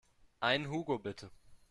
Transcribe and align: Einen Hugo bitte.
Einen 0.39 0.71
Hugo 0.71 0.97
bitte. 0.97 1.29